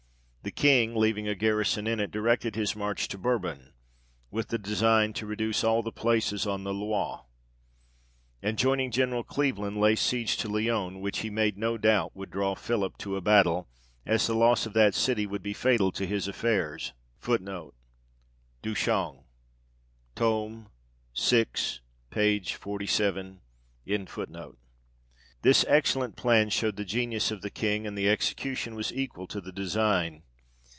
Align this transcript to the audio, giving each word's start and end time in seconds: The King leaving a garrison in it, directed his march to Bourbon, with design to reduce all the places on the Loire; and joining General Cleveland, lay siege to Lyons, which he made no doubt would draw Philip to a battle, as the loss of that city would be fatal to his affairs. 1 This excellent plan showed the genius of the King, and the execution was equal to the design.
The 0.43 0.49
King 0.49 0.95
leaving 0.95 1.27
a 1.27 1.35
garrison 1.35 1.85
in 1.85 1.99
it, 1.99 2.09
directed 2.09 2.55
his 2.55 2.75
march 2.75 3.07
to 3.09 3.19
Bourbon, 3.19 3.73
with 4.31 4.47
design 4.63 5.13
to 5.13 5.27
reduce 5.27 5.63
all 5.63 5.83
the 5.83 5.91
places 5.91 6.47
on 6.47 6.63
the 6.63 6.73
Loire; 6.73 7.25
and 8.41 8.57
joining 8.57 8.89
General 8.89 9.23
Cleveland, 9.23 9.77
lay 9.79 9.95
siege 9.95 10.35
to 10.37 10.47
Lyons, 10.49 10.97
which 10.97 11.19
he 11.19 11.29
made 11.29 11.59
no 11.59 11.77
doubt 11.77 12.15
would 12.15 12.31
draw 12.31 12.55
Philip 12.55 12.97
to 12.97 13.15
a 13.15 13.21
battle, 13.21 13.69
as 14.03 14.25
the 14.25 14.33
loss 14.33 14.65
of 14.65 14.73
that 14.73 14.95
city 14.95 15.27
would 15.27 15.43
be 15.43 15.53
fatal 15.53 15.91
to 15.91 16.07
his 16.07 16.27
affairs. 16.27 16.91
1 17.23 17.45
This 18.63 18.87
excellent 25.67 26.15
plan 26.15 26.49
showed 26.49 26.75
the 26.77 26.83
genius 26.87 27.29
of 27.29 27.41
the 27.43 27.51
King, 27.51 27.85
and 27.85 27.95
the 27.95 28.09
execution 28.09 28.73
was 28.73 28.91
equal 28.91 29.27
to 29.27 29.39
the 29.39 29.51
design. 29.51 30.23